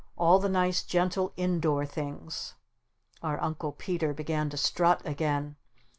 "All 0.17 0.39
the 0.39 0.49
nice 0.49 0.81
gentle 0.81 1.31
in 1.37 1.59
door 1.59 1.85
things." 1.85 2.55
Our 3.21 3.39
Uncle 3.39 3.71
Peter 3.73 4.15
began 4.15 4.49
to 4.49 4.57
strut 4.57 5.05
again. 5.05 5.57